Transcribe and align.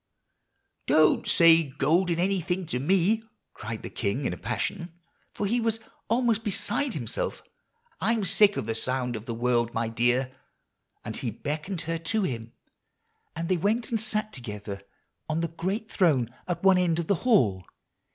"'Don't 0.87 1.27
say 1.27 1.61
golden 1.61 2.17
anything 2.17 2.65
to 2.65 2.79
me,' 2.79 3.21
cried 3.53 3.83
the 3.83 3.89
king 3.91 4.25
in 4.25 4.33
a 4.33 4.37
passion, 4.37 4.91
for 5.31 5.45
he 5.45 5.61
was 5.61 5.79
almost 6.09 6.43
beside 6.43 6.95
himself. 6.95 7.43
'I'm 7.99 8.25
sick 8.25 8.57
of 8.57 8.65
the 8.65 8.73
sound 8.73 9.15
of 9.15 9.27
the 9.27 9.33
word, 9.35 9.75
my 9.75 9.89
dear;' 9.89 10.31
and 11.05 11.17
he 11.17 11.29
beckoned 11.29 11.81
her 11.81 11.99
to 11.99 12.23
him, 12.23 12.51
and 13.35 13.47
they 13.47 13.57
went 13.57 13.91
and 13.91 14.01
sat 14.01 14.33
together 14.33 14.81
on 15.29 15.41
the 15.41 15.49
great 15.49 15.91
throne 15.91 16.33
at 16.47 16.63
one 16.63 16.79
end 16.79 16.97
of 16.97 17.05
the 17.05 17.13
hall. 17.21 17.63